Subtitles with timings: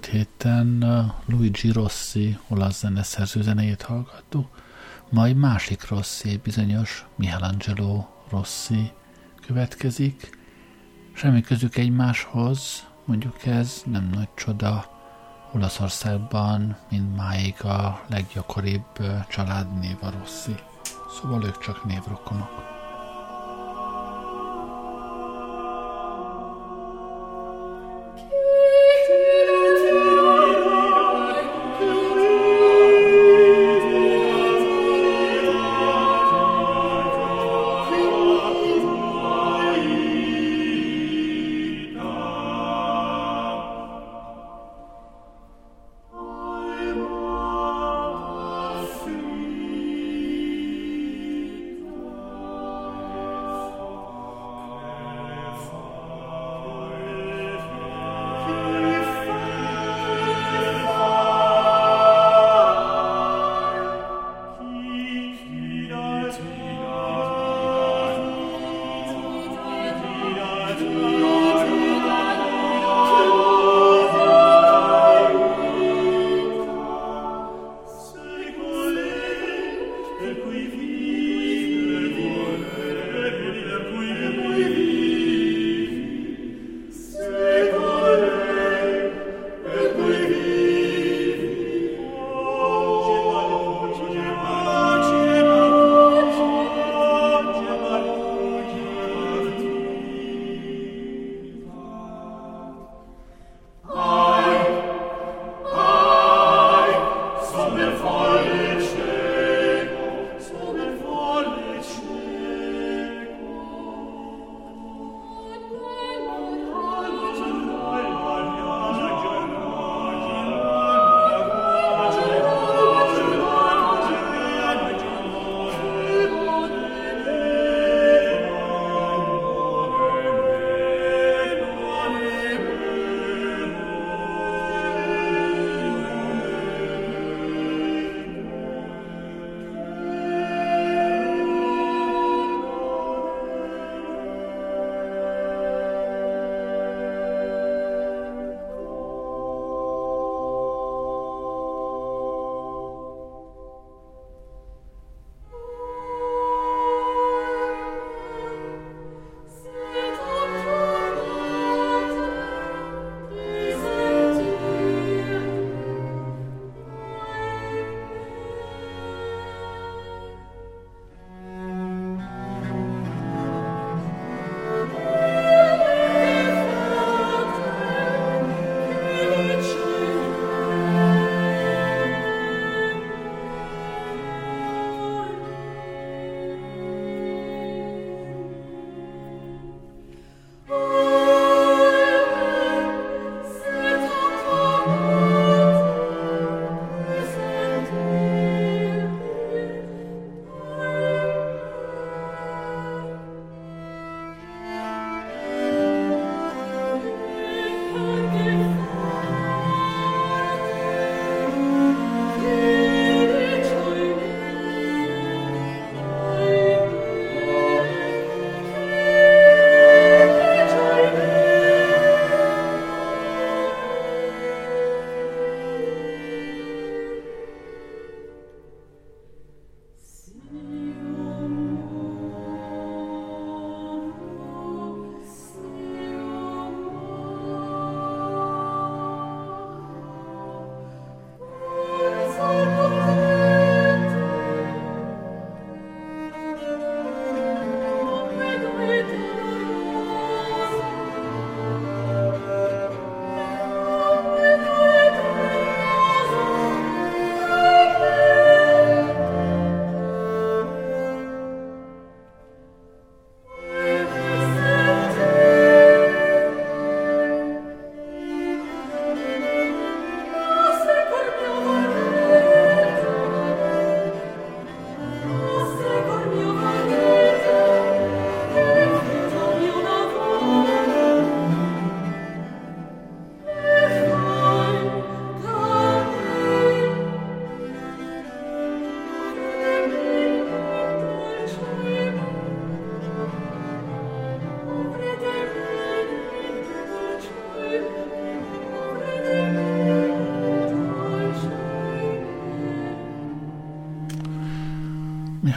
[0.00, 4.62] Múlt héten uh, Luigi Rossi olasz zeneszerző zenéjét hallgattuk,
[5.10, 8.92] majd másik Rossi, bizonyos Michelangelo Rossi
[9.46, 10.38] következik.
[11.12, 14.84] Semmi közük egymáshoz, mondjuk ez nem nagy csoda.
[15.52, 20.54] Olaszországban mindmáig a leggyakoribb uh, családnév a Rossi.
[21.20, 22.79] Szóval ők csak névrokonok.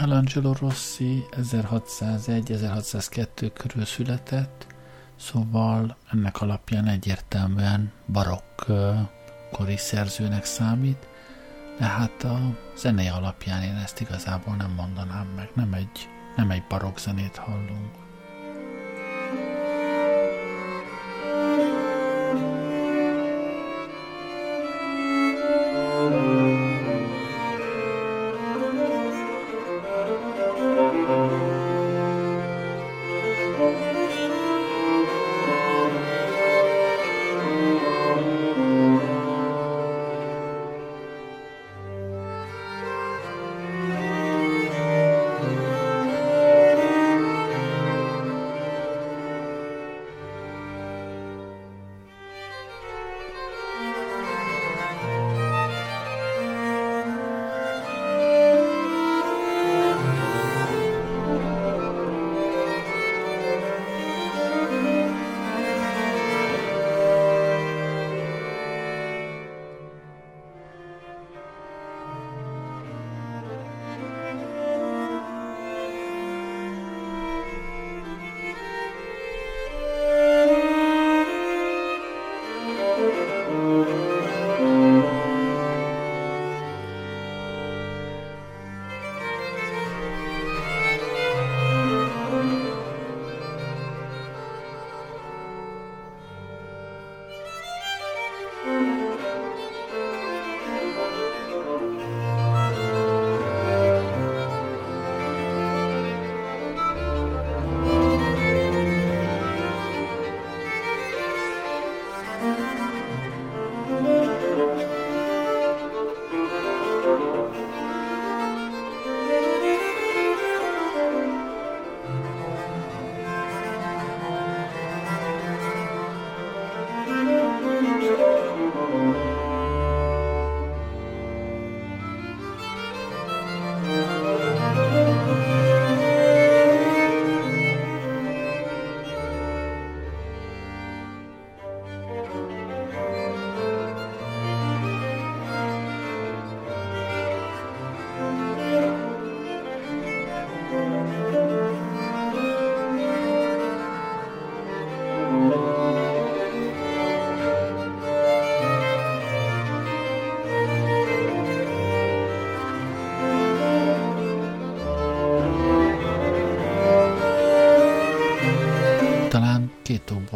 [0.03, 4.67] Michelangelo Rossi 1601-1602 körül született,
[5.15, 8.62] szóval ennek alapján egyértelműen barokk
[9.51, 11.07] kori szerzőnek számít,
[11.79, 12.39] de hát a
[12.77, 18.02] zené alapján én ezt igazából nem mondanám meg, nem egy, nem egy barokk zenét hallunk.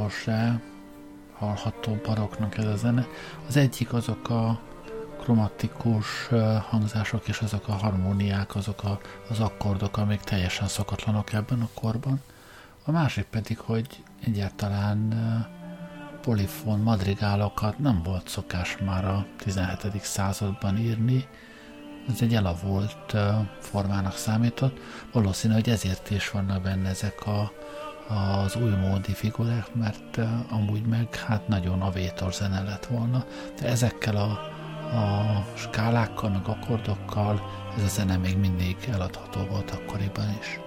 [0.10, 0.62] Se
[1.38, 3.08] hallható baroknak ez a zene.
[3.48, 4.60] Az egyik azok a
[5.20, 6.30] kromatikus
[6.70, 9.00] hangzások és azok a harmóniák, azok a,
[9.30, 12.22] az akkordok, amik teljesen szokatlanok ebben a korban.
[12.86, 15.16] A másik pedig, hogy egyáltalán
[16.22, 20.02] polifon madrigálokat nem volt szokás már a 17.
[20.02, 21.28] században írni,
[22.10, 23.16] ez egy elavult
[23.60, 24.80] formának számított.
[25.12, 27.52] Valószínű, hogy ezért is vannak benne ezek a
[28.08, 33.26] az új módi figurák, mert uh, amúgy meg hát nagyon a vétor zene lett volna,
[33.60, 34.30] de ezekkel a,
[34.98, 37.42] a skálákkal, meg akkordokkal
[37.78, 40.60] ez a zene még mindig eladható volt akkoriban is.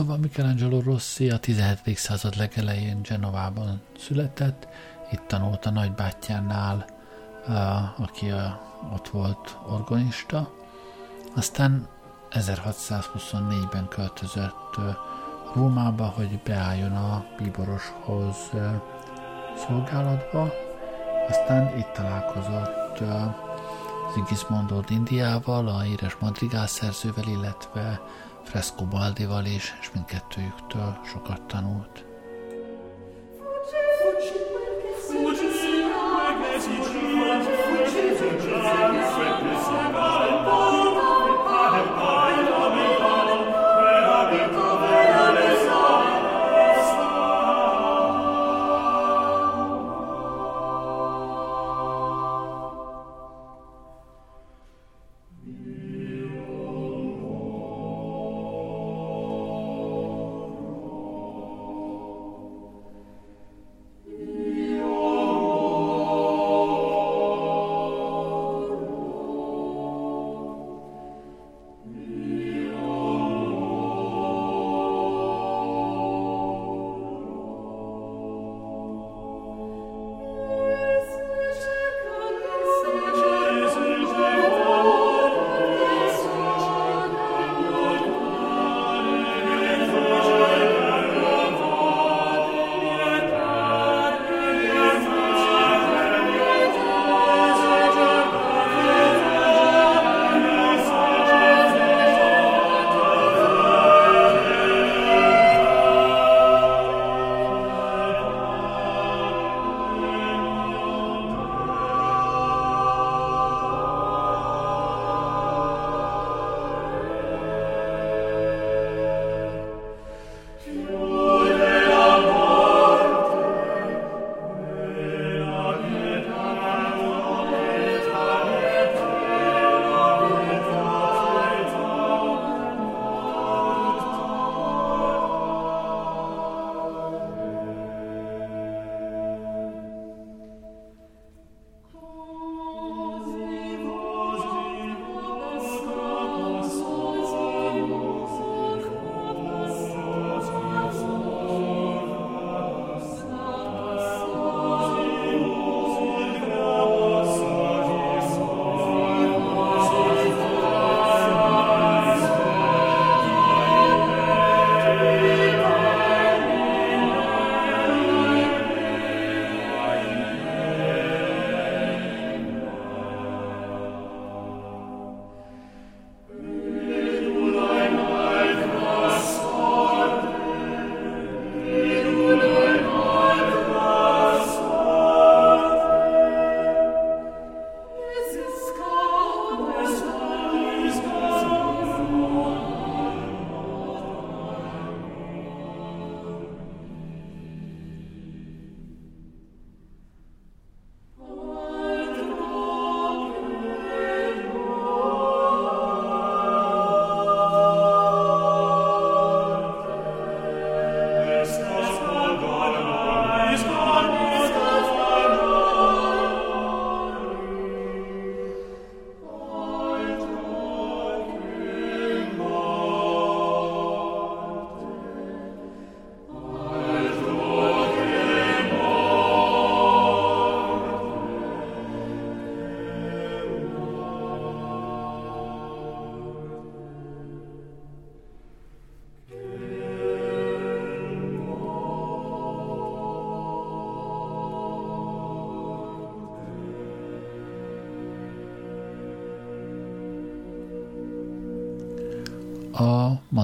[0.00, 1.96] Szóval Michelangelo Rossi a 17.
[1.96, 4.68] század legelején Genovában született,
[5.12, 6.86] itt tanult a nagybátyjánál,
[7.96, 8.32] aki
[8.92, 10.52] ott volt organista,
[11.36, 11.88] aztán
[12.30, 14.76] 1624-ben költözött
[15.54, 18.36] Rómába, hogy beálljon a bíboroshoz
[19.66, 20.52] szolgálatba,
[21.28, 23.02] aztán itt találkozott
[24.14, 28.00] Sigismondo Indiával, a éres madrigál szerzővel, illetve
[28.44, 32.04] Frescobaldival is, és mindkettőjüktől sokat tanult.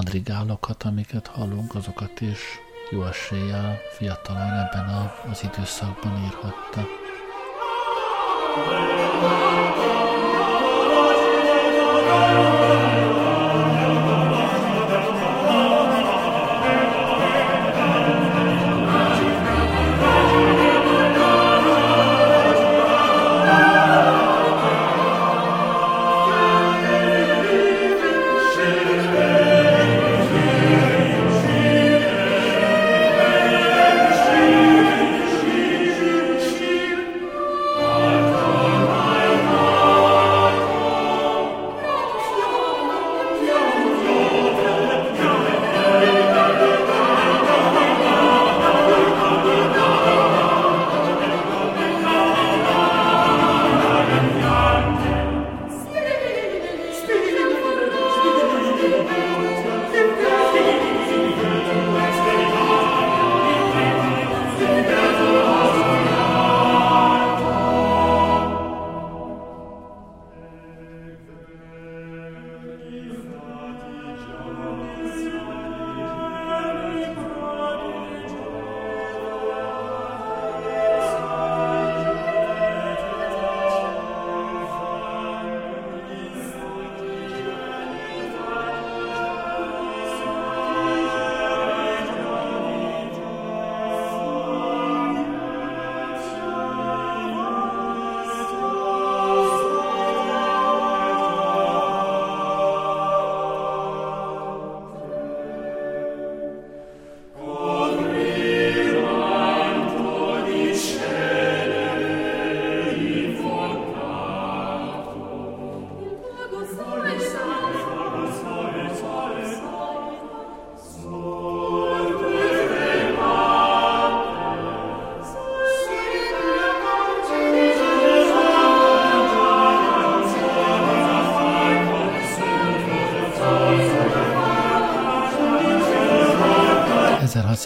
[0.07, 2.39] Madrigálokat, amiket hallunk, azokat is
[2.89, 6.85] jó eséllyel fiatalon ebben a, az időszakban írhatta.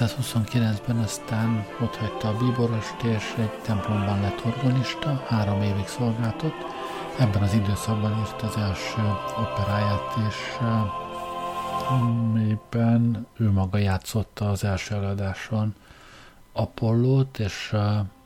[0.02, 6.66] 1629-ben aztán ott hagyta a bíborost, és egy templomban lett organista, három évig szolgáltott.
[7.20, 9.02] Ebben az időszakban írt az első
[9.38, 10.58] operáját, és
[11.90, 15.76] amiben ő maga játszotta az első előadáson
[16.54, 17.76] Apollót, és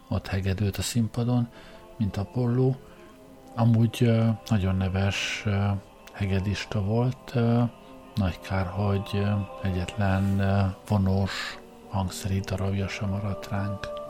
[0.10, 1.48] ott hegedült a színpadon,
[1.98, 2.76] mint Apolló.
[3.56, 4.12] Amúgy
[4.48, 5.46] nagyon neves
[6.14, 7.34] hegedista volt,
[8.16, 9.24] nagy kár, hogy
[9.64, 10.42] egyetlen
[10.88, 11.58] vonós
[11.96, 14.05] hangszeri darabja sem maradt ránk.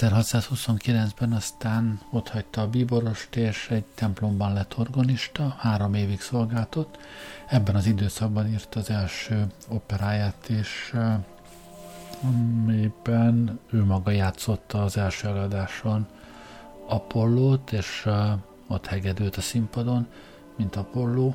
[0.00, 6.98] ...1629-ben aztán ott hagyta a bíborost, és egy templomban lett organista, három évig szolgáltott.
[7.46, 10.94] Ebben az időszakban írt az első operáját, és
[12.22, 16.06] amiben ő maga játszotta az első előadáson
[16.86, 18.08] Apollót, és
[18.66, 20.06] ott hegedült a színpadon,
[20.56, 21.34] mint Apolló.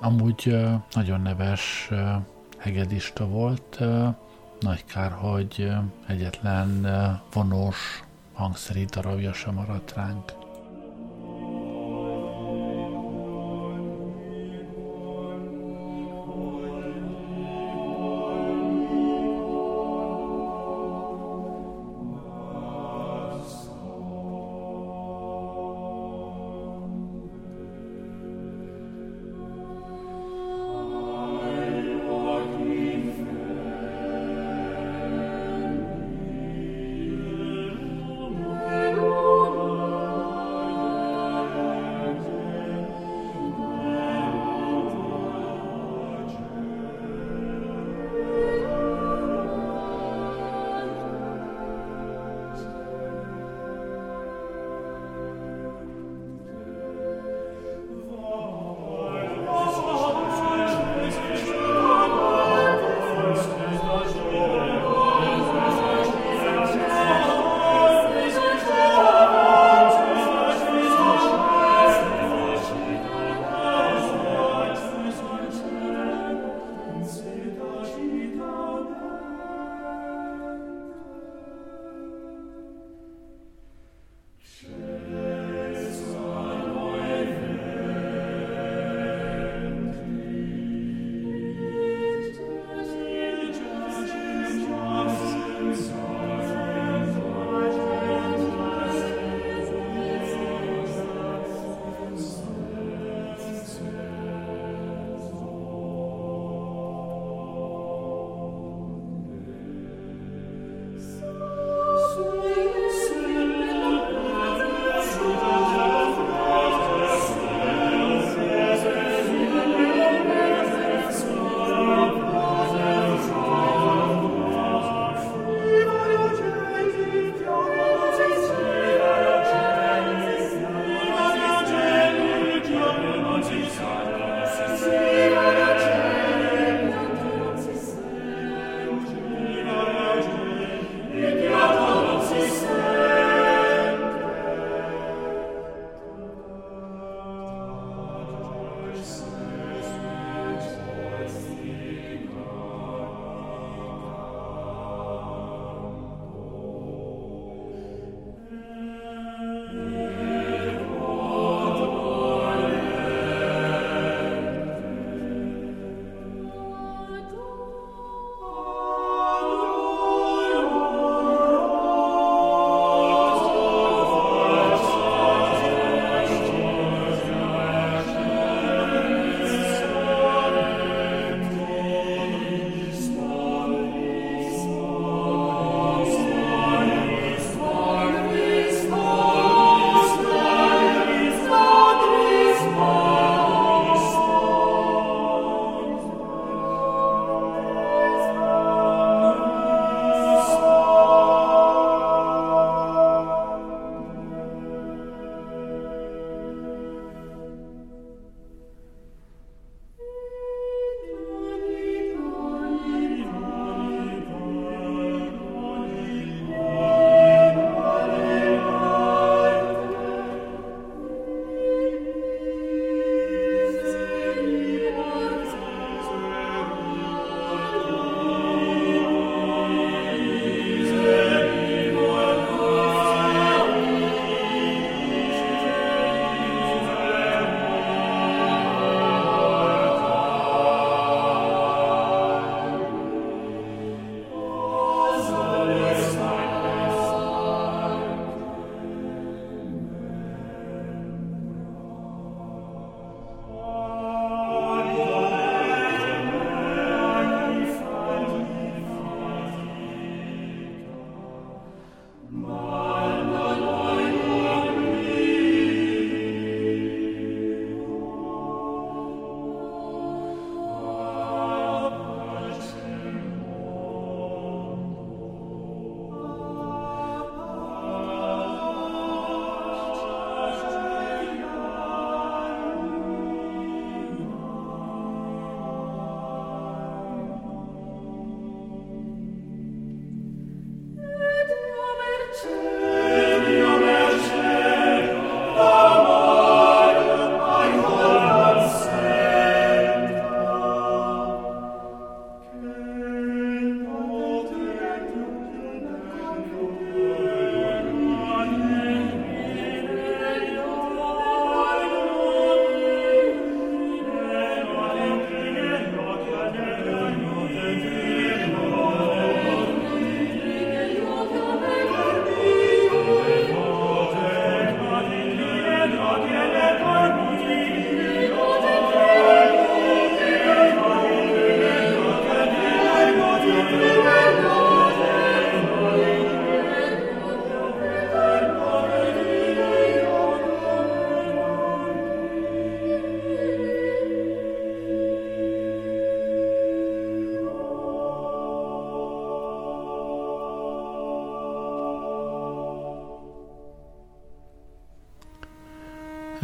[0.00, 0.56] Amúgy
[0.92, 1.90] nagyon neves
[2.58, 3.78] hegedista volt,
[4.60, 5.70] nagy kár, hogy
[6.06, 6.86] egyetlen
[7.32, 10.43] vonós hangszeri darabja sem maradt ránk.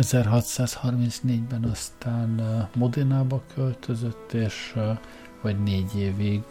[0.00, 2.42] 1634-ben aztán
[2.74, 4.74] Modinába költözött, és
[5.42, 6.42] vagy négy évig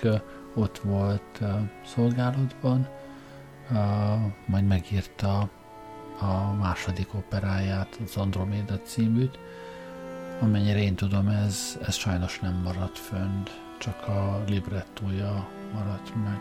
[0.56, 1.42] ott volt
[1.86, 2.88] szolgálatban,
[4.46, 5.50] majd megírta
[6.20, 9.40] a második operáját, az Androméda címűt.
[10.42, 16.40] Amennyire én tudom, ez, ez sajnos nem maradt fönt, csak a librettója maradt meg.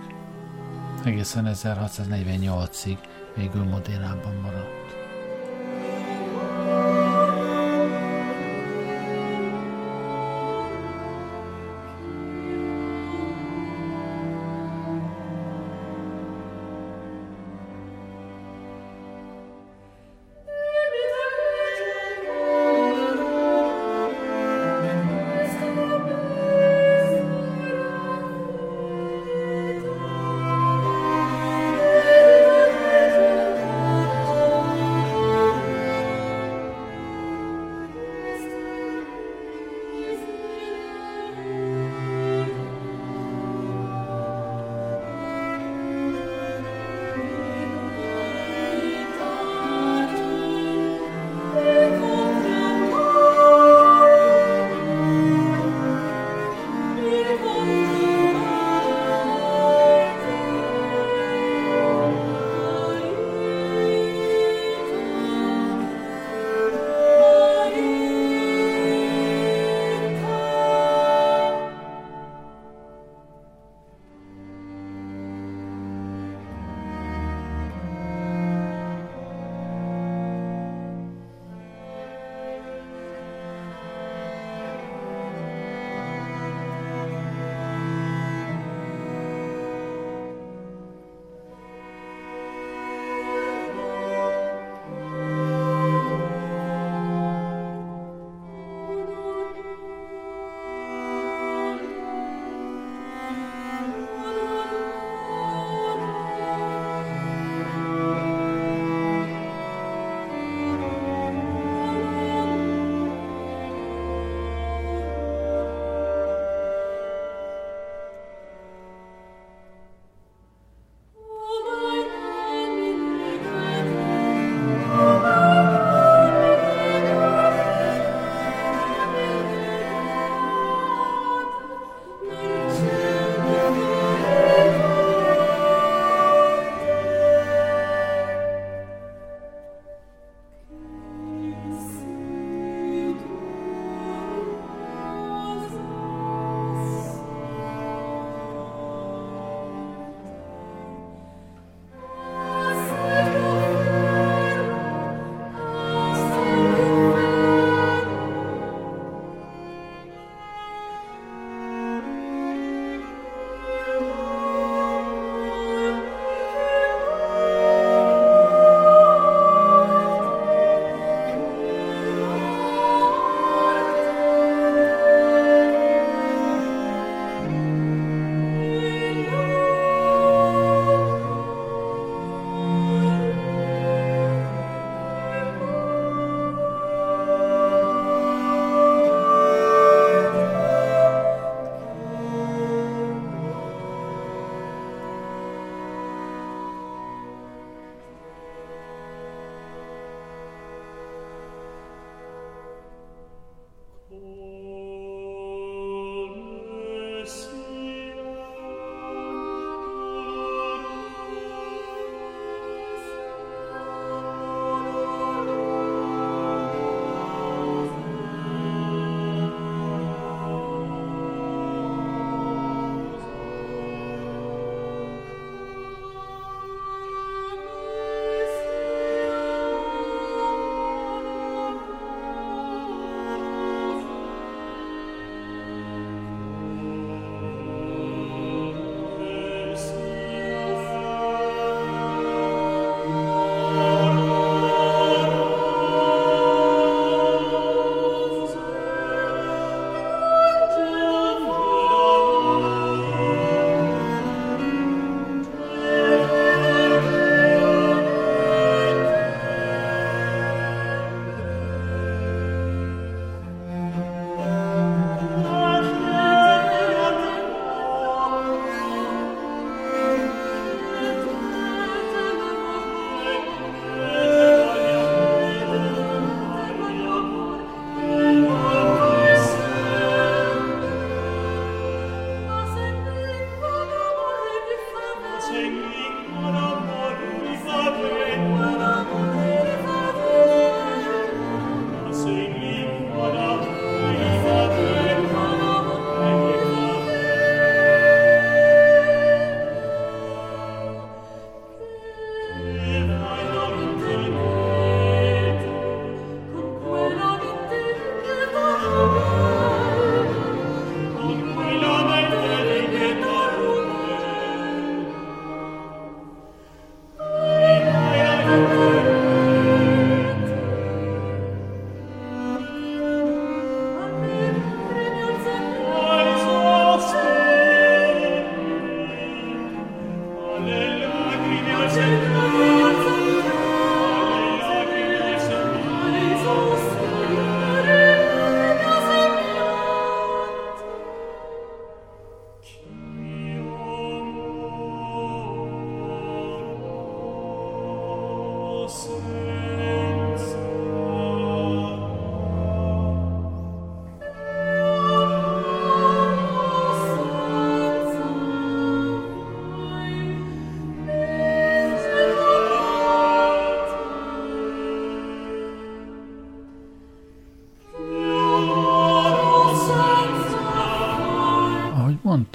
[1.04, 2.98] Egészen 1648-ig
[3.36, 4.97] végül Modénában maradt.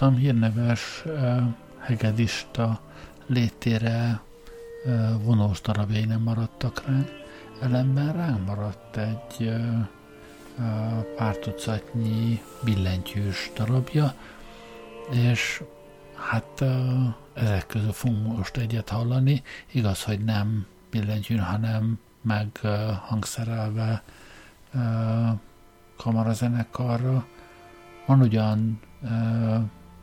[0.04, 1.04] Mondtam, hírneves
[1.80, 2.80] hegedista
[3.26, 4.22] létére
[5.22, 7.10] vonós darabjai nem maradtak ránk,
[7.62, 9.54] ellenben ránk maradt egy
[11.16, 14.14] pár tucatnyi billentyűs darabja,
[15.12, 15.64] és
[16.16, 16.64] hát
[17.34, 19.42] ezek közül fogunk most egyet hallani.
[19.72, 22.60] Igaz, hogy nem billentyűn, hanem meg
[23.02, 24.04] hangszerelve
[25.98, 27.26] kamarazenekarra.
[28.06, 28.80] Van ugyan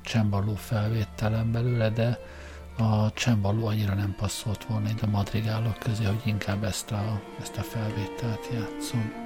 [0.02, 2.18] csembaló felvételem belőle, de
[2.78, 7.56] a csembaló annyira nem passzolt volna itt a madrigálok közé, hogy inkább ezt a, ezt
[7.56, 9.19] a felvételt játszom.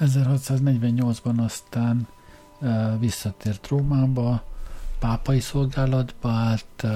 [0.00, 2.06] 1648-ban aztán
[2.98, 4.44] visszatért Rómába,
[4.98, 6.86] pápai szolgálatba állt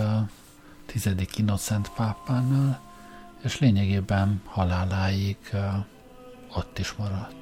[0.86, 2.80] tizedik Innocent pápánál,
[3.42, 5.36] és lényegében haláláig
[6.54, 7.41] ott is maradt.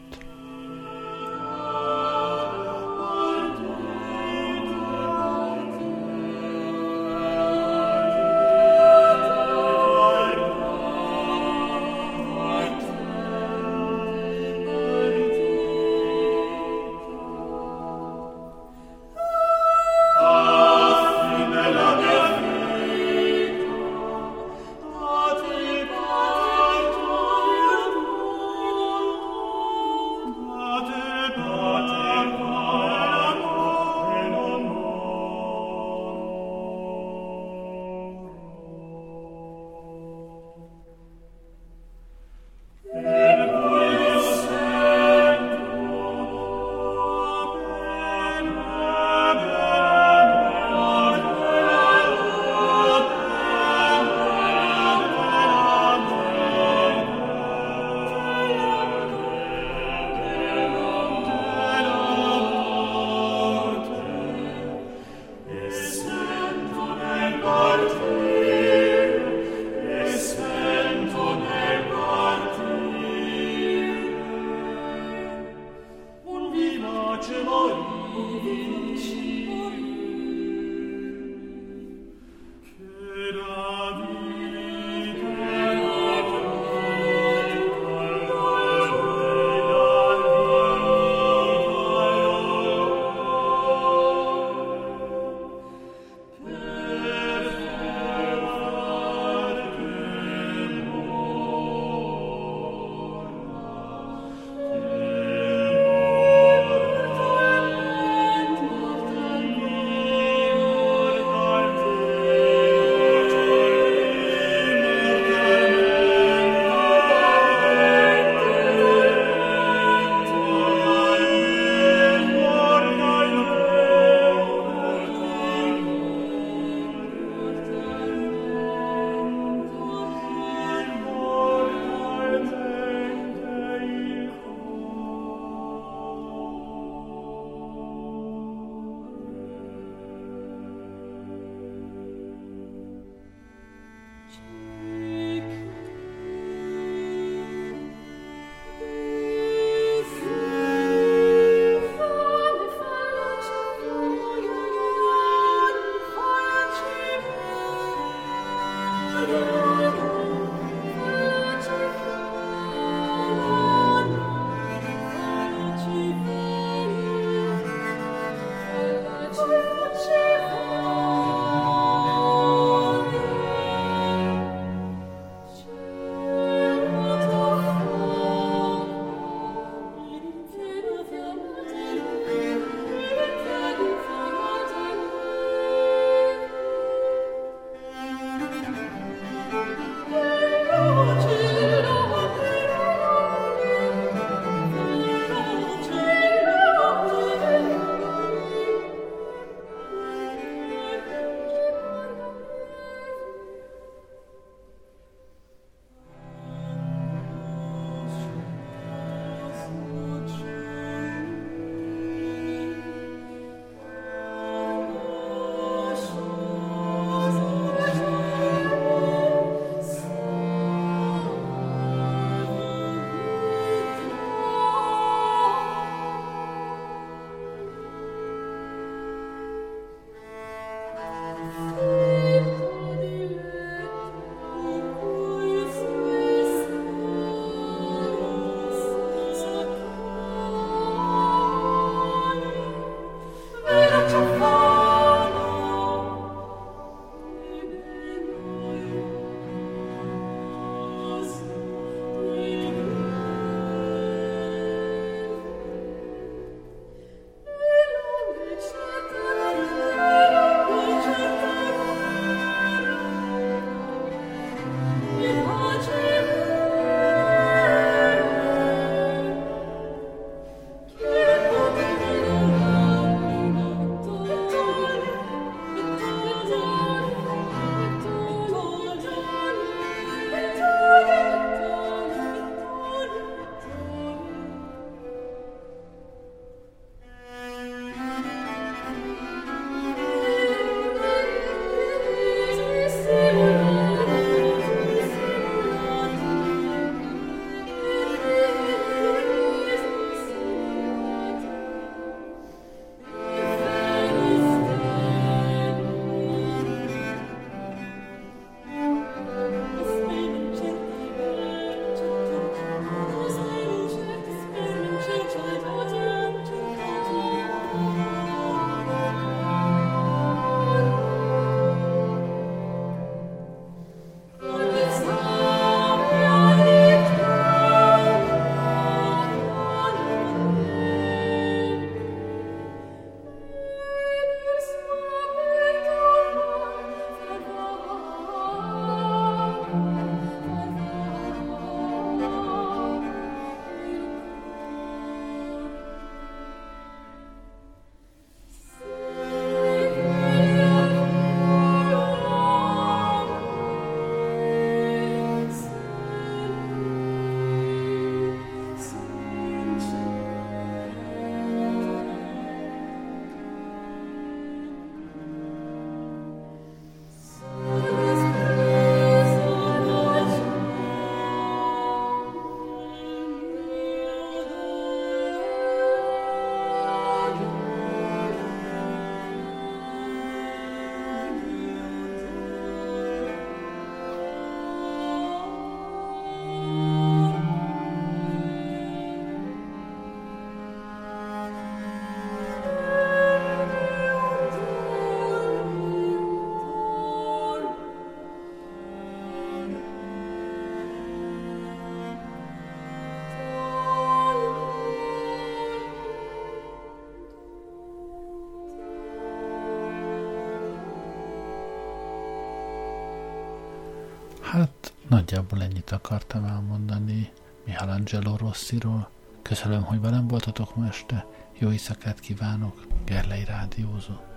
[415.40, 417.32] Nagyjából ennyit akartam elmondani
[417.64, 419.10] Michelangelo Rossiról.
[419.42, 421.26] Köszönöm, hogy velem voltatok ma este.
[421.58, 424.29] Jó éjszakát kívánok, Gerlei Rádiózó.